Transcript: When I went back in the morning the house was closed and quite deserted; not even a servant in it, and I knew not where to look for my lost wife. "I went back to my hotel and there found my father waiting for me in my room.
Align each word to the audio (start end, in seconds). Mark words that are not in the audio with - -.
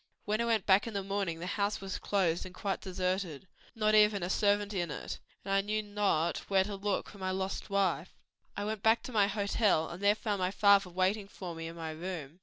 When 0.25 0.41
I 0.41 0.45
went 0.45 0.65
back 0.65 0.87
in 0.87 0.95
the 0.95 1.03
morning 1.03 1.37
the 1.37 1.45
house 1.45 1.79
was 1.79 1.99
closed 1.99 2.43
and 2.43 2.55
quite 2.55 2.81
deserted; 2.81 3.47
not 3.75 3.93
even 3.93 4.23
a 4.23 4.31
servant 4.31 4.73
in 4.73 4.89
it, 4.89 5.19
and 5.45 5.53
I 5.53 5.61
knew 5.61 5.83
not 5.83 6.39
where 6.49 6.63
to 6.63 6.73
look 6.75 7.07
for 7.09 7.19
my 7.19 7.29
lost 7.29 7.69
wife. 7.69 8.15
"I 8.57 8.65
went 8.65 8.81
back 8.81 9.03
to 9.03 9.11
my 9.11 9.27
hotel 9.27 9.87
and 9.89 10.01
there 10.01 10.15
found 10.15 10.39
my 10.39 10.49
father 10.49 10.89
waiting 10.89 11.27
for 11.27 11.53
me 11.53 11.67
in 11.67 11.75
my 11.75 11.91
room. 11.91 12.39